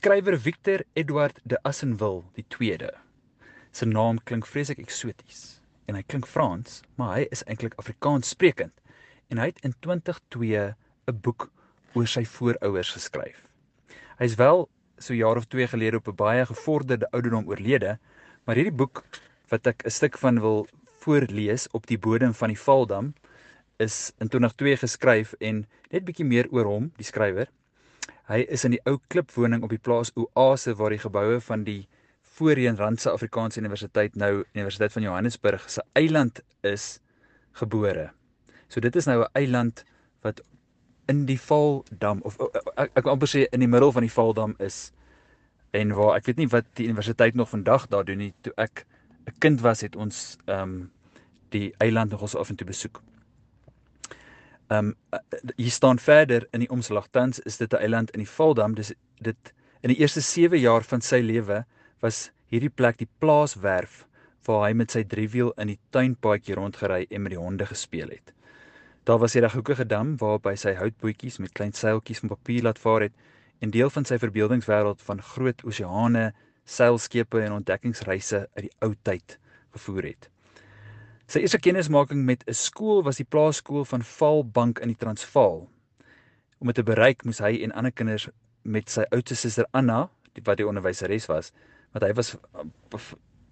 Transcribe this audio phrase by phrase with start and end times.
[0.00, 2.88] Skrywer Victor Edward de Assenwil die 2de.
[3.76, 5.42] Sy naam klink vreeslik eksoties
[5.90, 8.72] en hy klink Frans, maar hy is eintlik Afrikaans sprekend
[9.28, 11.50] en hy het in 2002 'n boek
[11.92, 13.44] oor sy voorouers geskryf.
[14.16, 14.64] Hy is wel
[14.96, 17.98] so jaar of 2 gelede op 'n baie gevorderde ouderdom oorlede,
[18.46, 19.04] maar hierdie boek
[19.52, 20.66] wat ek 'n stuk van wil
[21.04, 23.12] voorlees op die bodem van die Valdam
[23.76, 27.52] is in 2002 geskryf en net bietjie meer oor hom, die skrywer.
[28.30, 31.80] Hy is in die ou klipwoning op die plaas Oase waar die geboue van die
[32.38, 37.00] voorheen Randse Afrikaanse Universiteit nou Universiteit van Johannesburg se eiland is
[37.58, 38.12] gebore.
[38.68, 39.84] So dit is nou 'n eiland
[40.22, 40.40] wat
[41.08, 42.38] in die Valdam of
[42.76, 44.92] ek ek wil amper sê in die middel van die Valdam is
[45.72, 48.32] en waar ek weet nie wat die universiteit nog vandag daar doen nie.
[48.42, 48.86] Toe ek
[49.26, 50.90] 'n kind was het ons ehm um,
[51.50, 53.02] die eiland nog ons af en toe besoek.
[54.70, 55.20] Ehm um,
[55.56, 58.74] hier staan verder in die omslag tans is dit 'n eiland in die Valdam.
[58.74, 61.64] Dis dit in die eerste 7 jaar van sy lewe
[62.00, 64.06] was hierdie plek die plaaswerf
[64.46, 68.32] waar hy met sy driewiel in die tuinpaadjie rondgery en met die honde gespeel het.
[69.04, 72.78] Daar was 'n reghoekige dam waarop hy sy houtbootjies met klein seiltjies van papier laat
[72.78, 73.12] vaar het
[73.60, 76.32] en deel van sy verbeeldingswêreld van groot oseane,
[76.64, 79.38] seilskepe en ontdekkingsreise uit die ou tyd
[79.72, 80.30] gevoer het.
[81.30, 85.68] Sy eerste kennismaking met 'n skool was die plaaskool van Valbank in die Transvaal.
[86.58, 88.28] Om dit te bereik, moes hy en ander kinders
[88.62, 90.10] met sy oudste suster Anna,
[90.42, 91.52] wat die onderwyseres was,
[91.92, 92.36] want hy was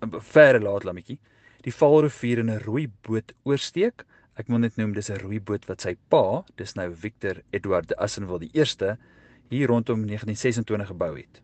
[0.00, 1.18] 'n verre laat lammetjie,
[1.62, 4.06] die Vaalrivier in 'n rooi boot oorsteek.
[4.36, 7.92] Ek wil net noem dis 'n rooi boot wat sy pa, dis nou Victor Edward
[7.98, 8.96] Assenwil die eerste
[9.50, 11.42] hier rondom 1926 gebou het.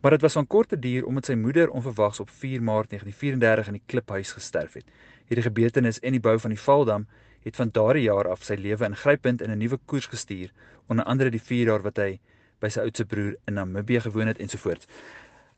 [0.00, 3.72] Maar dit was van korte duur omdat sy moeder onverwags op 4 Maart 1934 in
[3.72, 4.86] die kliphuis gesterf het.
[5.26, 7.06] Hierdie gebeurtenis en die bou van die Valdam
[7.42, 10.52] het van daardie jaar af sy lewe ingrypend in 'n nuwe koers gestuur,
[10.86, 12.20] onder andere die 4 jaar wat hy
[12.60, 14.86] by sy oudste broer in Namibië gewoon het ensovoorts.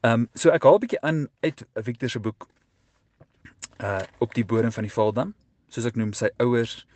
[0.01, 2.49] Ehm um, so ek haal 'n bietjie aan uit Victor se boek
[3.81, 5.35] uh op die bodem van die Valdam.
[5.69, 6.87] Soos ek noem, sy ouers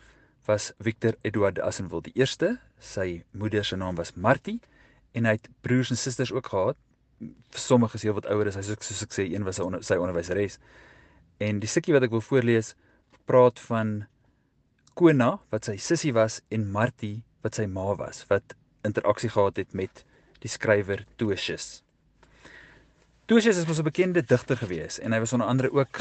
[0.45, 2.59] was Victor Edward Assenwil die eerste.
[2.79, 4.59] Sy moeder se naam was Martie
[5.11, 6.77] en hy het broers en susters ook gehad.
[7.55, 9.83] Sommige is heel wat ouer as hy soos, soos ek sê, een was sy, onder,
[9.83, 10.59] sy onderwyseres.
[11.39, 12.73] En die stukkie wat ek wil voorlees
[13.25, 14.05] praat van
[14.95, 18.55] Kona wat sy sussie was en Martie wat sy ma was wat
[18.87, 20.05] interaksie gehad het met
[20.43, 21.81] die skrywer Tosius.
[23.25, 25.99] Tosius is mos 'n bekende digter gewees en hy was onder andere ook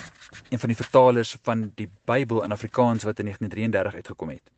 [0.51, 4.51] een van die vertalers van die Bybel in Afrikaans wat in 1933 uitgekom het.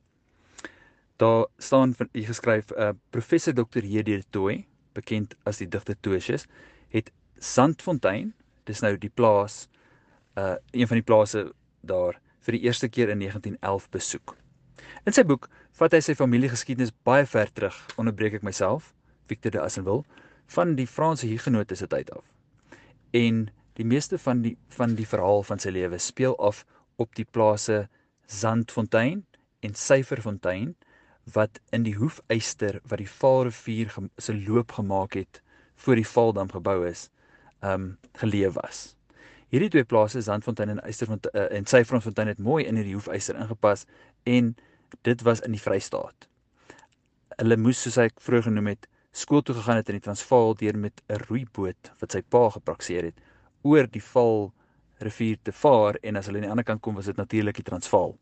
[1.16, 3.84] Daar staan hier geskryf 'n uh, professor Dr.
[3.84, 4.24] J.D.
[4.30, 6.46] Tooi, bekend as die digter Tosius,
[6.94, 8.32] het Sandfontein,
[8.66, 9.66] dis nou die plaas
[10.36, 11.46] uh een van die plase
[11.86, 14.36] daar vir die eerste keer in 1911 besoek.
[15.06, 15.48] In sy boek
[15.78, 18.92] vat hy sy familiegeskiedenis baie ver terug, onderbreek ek myself,
[19.28, 20.04] Victor de Assenwil,
[20.46, 22.24] van die Franse Hugenote se tyd af
[23.16, 26.64] en die meeste van die van die verhaal van sy lewe speel af
[26.96, 27.86] op die plase
[28.26, 29.24] Zandfontein
[29.60, 30.74] en Syferfontein
[31.34, 35.42] wat in die hoefyster wat die Vaalrivier se loop gemaak het
[35.82, 37.09] voor die Vaaldam gebou is,
[37.60, 38.97] um geleef was.
[39.50, 43.86] Hierdie twee plase Zandfontein en Eysterfontein uh, en Syferfontein het mooi in hierdie hoefyster ingepas
[44.25, 44.54] en
[45.06, 46.28] dit was in die Vrystaat.
[47.36, 50.78] Hulle moes soos ek vroeër genoem het skool toe gegaan het in die Transvaal deur
[50.78, 53.20] met 'n roeiboot wat sy pa geprakseer het
[53.62, 54.53] oor die Val
[54.98, 57.70] rivier te vaar en as hulle aan die ander kant kom was dit natuurlik die
[57.70, 58.16] Transvaal.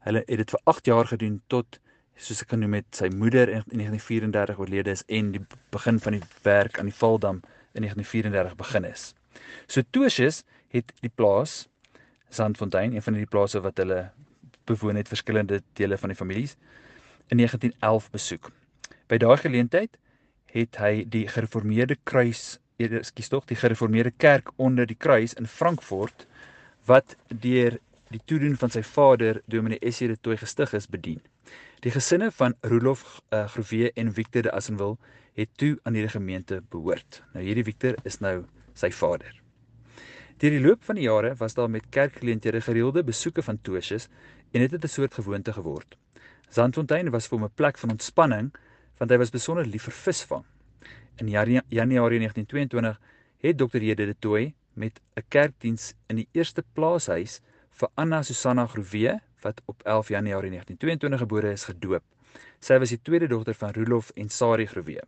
[0.00, 1.80] Hulle het dit vir 8 jaar gedoen tot
[2.20, 5.42] soos ek genoem het sy moeder in 1934 oorlede is en die
[5.72, 7.40] begin van die werk aan die Valdam
[7.72, 9.04] in 1934 begin is.
[9.66, 10.42] So Tosius
[10.74, 11.64] het die plaas
[12.30, 14.10] Sandfontein, een van die plase wat hulle
[14.70, 16.54] bewoon het verskillende dele van die families
[17.30, 18.50] in 1911 besoek.
[19.10, 19.96] By daai geleentheid
[20.54, 26.26] het hy die gereformeerde kruis, ekskuus tog, die gereformeerde kerk onder die kruis in Frankfurt
[26.86, 27.78] wat deur
[28.10, 31.20] die toedoen van sy vader Dominee Essie de Tooi gestig is bedien.
[31.84, 34.96] Die gesinne van Rolof uh, Groewe en Victor de Assenwil
[35.38, 37.20] het toe aan hierdie gemeente behoort.
[37.34, 38.42] Nou hierdie Victor is nou
[38.74, 39.36] sy vader.
[40.42, 44.08] Deur die loop van die jare was daar met kerkgeleenthede gereelde besoeke van Tosius
[44.50, 45.96] en dit het 'n soort gewoonte geword.
[46.50, 48.50] Zandfontein was vir hom 'n plek van ontspanning
[48.98, 50.44] want hy was besonder lief vir visvang.
[51.18, 52.98] In Januarie 1922
[53.38, 53.78] het Dr.
[53.78, 57.40] Jede de Tooi met 'n kerkdiens in die eerste plaashuis
[57.80, 62.04] vir Anna Susanna Groewe wat op 11 Januarie 1922 gebore is gedoop.
[62.60, 65.00] Sy was die tweede dogter van Rolof en Sari Groewe.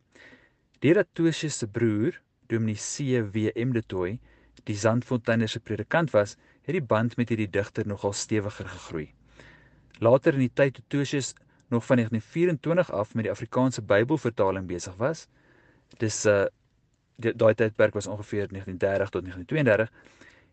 [0.80, 2.16] Deurdat Tosius se broer,
[2.48, 3.72] Dominee C.W.M.
[3.76, 4.18] de Tooi,
[4.64, 9.10] die Zandfonteiner se predikant was, het die band met hierdie digter nogal stewiger gegroei.
[10.00, 11.34] Later in die tyd toe Tosius
[11.72, 15.26] nog van 1924 af met die Afrikaanse Bybelvertaling besig was,
[16.00, 16.48] dis 'n
[17.28, 19.92] uh, daai tydperk was ongeveer 1930 tot 1932,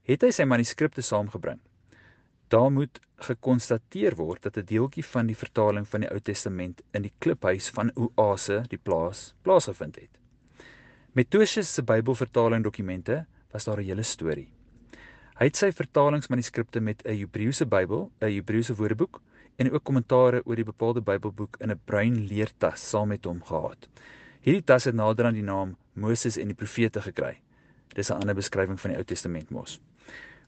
[0.04, 1.60] het hy sy manuskripte saamgebring.
[2.50, 3.00] Daar moet
[3.30, 7.70] gekonstateer word dat 'n deeltjie van die vertaling van die Ou Testament in die kliphuis
[7.70, 10.10] van Oase, die plaas, plaasgevind het.
[11.14, 14.50] Met Tosius se Bybelvertaling dokumente was daar 'n hele storie.
[15.38, 19.22] Hy het sy vertalingsmanuskripte met 'n Hebreëse Bybel, 'n Hebreëse woordeboek
[19.58, 23.88] en ook kommentare oor die bepaalde Bybelboek in 'n bruin leertas saam met hom gehad.
[24.42, 27.42] Hierdie tas het nader aan die naam Moses en die Profete gekry.
[27.94, 29.80] Dis 'n ander beskrywing van die Ou Testament mos.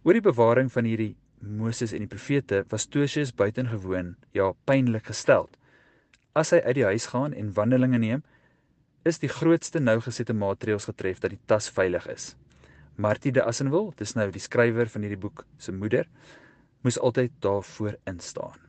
[0.03, 5.57] Oor die bewaring van hierdie Moses en die Profete was Tosius buitengewoon, ja, pynlik gesteld.
[6.37, 8.21] As hy uit die huis gaan en wandelinge neem,
[9.03, 12.35] is die grootste nougesette maatreëls getref dat die tas veilig is.
[13.01, 16.05] Martie de Assenwil, dis nou die skrywer van hierdie boek se moeder,
[16.85, 18.59] moes altyd daarvoor instaan.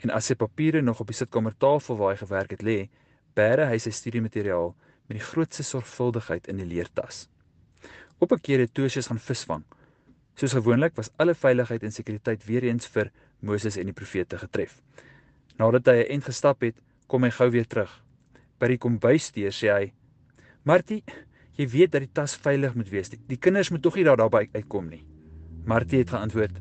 [0.00, 2.78] En as sy papiere nog op die sitkamertafel waar hy gewerk het lê,
[3.34, 4.72] bære hy sy studiemateriaal
[5.10, 7.26] met die grootste sorgvuldigheid in die leertas.
[8.22, 9.64] Op 'n keer het Tosius gaan visvang.
[10.34, 13.10] Soos gewoonlik was alle veiligheid en sekuriteit weer eens vir
[13.40, 14.80] Moses en die profete getref.
[15.58, 17.90] Nadat hy 'n ent gestap het, kom hy gou weer terug.
[18.58, 19.92] By die kombuisdeur sê hy:
[20.64, 21.02] "Martie,
[21.56, 23.08] jy weet dat die tas veilig moet wees.
[23.08, 25.04] Die, die kinders moet tog nie daar daarby uitkom nie."
[25.64, 26.60] Martie het geantwoord: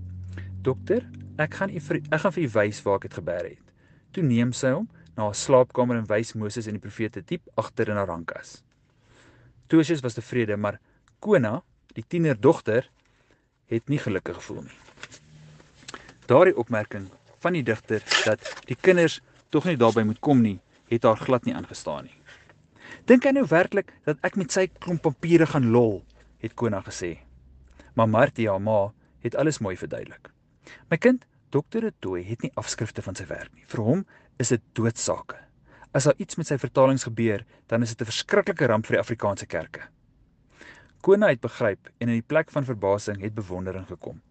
[0.61, 1.05] "Dokter,
[1.37, 1.75] ek gaan u
[2.11, 3.73] ek gaan vir u wys waar ek dit gebeer het."
[4.11, 7.89] Toe neem sy hom na 'n slaapkamer en wys Moses en die profete diep agter
[7.89, 8.63] in haar rankas.
[9.67, 10.79] Tosius was tevrede, maar
[11.19, 11.61] Kona,
[11.93, 12.89] die tienerdogter,
[13.69, 14.77] het nie gelukkig gevoel nie.
[16.29, 17.07] Daardie opmerking
[17.39, 19.19] van die digter dat die kinders
[19.49, 22.15] tog nie daarby moet kom nie, het haar glad nie aangestaan nie.
[23.09, 26.01] Dink hy nou werklik dat ek met sy klomp papiere gaan lol,
[26.43, 27.15] het Kona gesê.
[27.97, 28.91] Maar Martie, haar ma,
[29.25, 30.29] het alles mooi verduidelik.
[30.91, 33.65] My kind, dokter Etoy het nie afskrifte van sy werk nie.
[33.69, 34.03] Vir hom
[34.39, 35.39] is dit doodsake.
[35.97, 39.01] As daar iets met sy vertalings gebeur, dan is dit 'n verskriklike ramp vir die
[39.01, 39.89] Afrikaanse kerke.
[41.01, 44.21] Kona het begryp en in die plek van verbasing het bewondering gekom.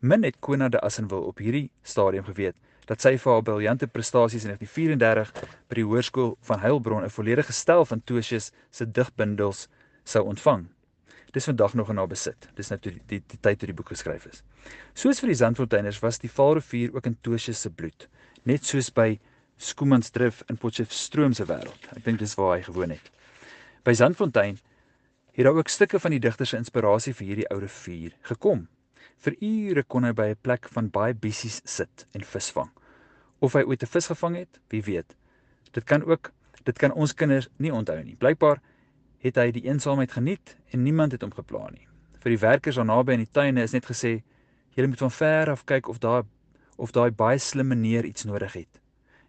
[0.00, 2.56] Min het Kona de Assenwil op hierdie stadium geweet
[2.86, 5.32] dat sy vir haar briljante prestasies in 1934
[5.68, 9.68] by die hoërskool van Heilbron 'n volledige stel van Tosius se digbundels
[10.04, 10.68] sou ontvang.
[11.32, 12.48] Dis vandag nog in haar besit.
[12.54, 14.42] Dis nou die, die, die tyd toe die boek geskryf is.
[14.94, 18.08] Soos vir die Zandfonteiners was die Vaalrivier ook in Tosius se bloed
[18.44, 19.18] net soos by
[19.60, 21.88] Skoomansdrift in Potchefstroom se wêreld.
[21.96, 23.10] Ek dink dis waar hy gewoon het.
[23.84, 24.58] By Zandfontein
[25.40, 28.66] het daar ook stukke van die digter se inspirasie vir hierdie ou rivier gekom.
[29.24, 32.68] Vir ure kon hy by 'n plek van baie bissies sit en visvang.
[33.40, 35.16] Of hy ooit 'n vis gevang het, wie weet.
[35.72, 36.32] Dit kan ook
[36.64, 38.16] dit kan ons kinders nie onthou nie.
[38.16, 38.60] Blykbaar
[39.18, 41.88] het hy die eensaamheid geniet en niemand het hom gepla nie.
[42.20, 44.22] Vir die werkers daar naby in die tuine is net gesê:
[44.76, 46.24] "Julle moet van ver af kyk of daar
[46.76, 48.80] of daai baie slim meneer iets nodig het.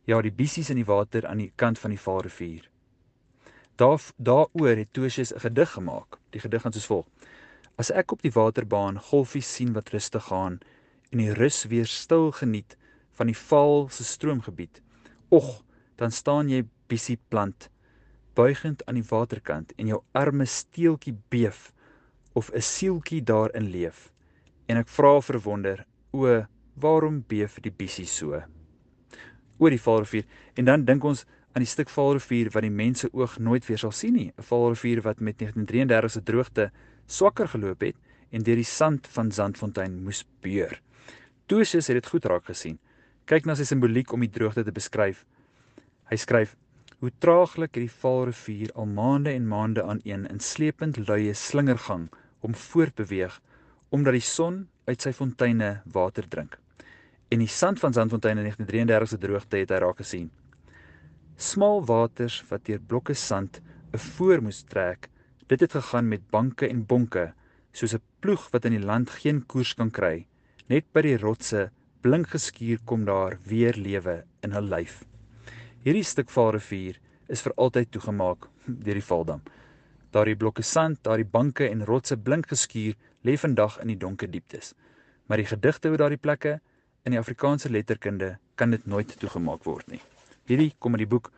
[0.05, 2.70] Ja, die bissies in die water aan die kant van die Vaalrivier.
[3.75, 6.17] Daar daaroor het Tosius 'n gedig gemaak.
[6.29, 7.05] Die gedig gaan soos volg:
[7.75, 10.59] As ek op die waterbaan golfies sien wat rustig gaan
[11.09, 12.77] en die rus weer stil geniet
[13.11, 14.81] van die Vaal se stroomgebied,
[15.29, 15.63] och,
[15.95, 17.69] dan staan jy bissie plant
[18.33, 21.73] buigend aan die waterkant en jou arme steeltjie beef
[22.33, 24.11] of 'n sieltjie daarin leef.
[24.65, 28.43] En ek vra verwonder, o waarom beef die bissie so
[29.61, 30.25] oor die Vaalrivier
[30.57, 33.91] en dan dink ons aan die stuk Vaalrivier wat die mense oog nooit weer sal
[33.91, 34.31] sien nie.
[34.37, 36.71] 'n Vaalrivier wat met 1933 se droogte
[37.07, 37.95] swakker geloop het
[38.31, 40.79] en deur die sand van Zandfontein moes beur.
[41.45, 42.79] Tosius het dit goed raak gesien.
[43.25, 45.25] Kyk na sy simboliek om die droogte te beskryf.
[46.09, 46.55] Hy skryf
[47.01, 52.09] hoe traaglik het die Vaalrivier al maande en maande aan een in slepend luie slingergang
[52.39, 53.41] om voortbeweeg
[53.89, 56.57] omdat die son uit sy fonteine water drink.
[57.31, 60.29] En die sand van Zandfontein in 1933 se droogte het hy raak gesien.
[61.41, 63.55] Smal waters wat deur blokke sand
[63.93, 65.07] 'n voor moes trek,
[65.49, 67.33] dit het gegaan met banke en bonke,
[67.73, 70.27] soos 'n ploeg wat in die land geen koers kan kry.
[70.69, 71.71] Net by die rotse
[72.01, 75.03] blink geskuur kom daar weer lewe in 'n lyf.
[75.83, 79.41] Hierdie stuk Vaalrivier is vir altyd toegemaak deur die Valdam.
[80.11, 82.93] Daardie blokke sand, daardie banke en rotse blink geskuur
[83.23, 84.75] lê vandag in die donker dieptes.
[85.25, 86.59] Maar die gedigte oor daardie plekke
[87.03, 90.01] in die Afrikaanse letterkunde kan dit nooit toegemaak word nie.
[90.51, 91.29] Hierdie kom in die boek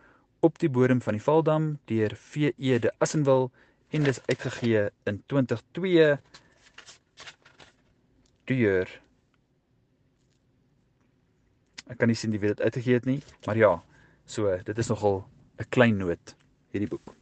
[0.42, 3.52] Op die bodem van die Valdam deur VE de Assenwil
[3.94, 6.08] en dis uitgegee in 2002
[8.50, 8.96] deur
[11.94, 13.74] Ek kan nie sien wie dit uitgegee het nie, maar ja,
[14.26, 15.22] so dit is nogal
[15.62, 16.36] 'n klein noot
[16.74, 17.14] hierdie boek.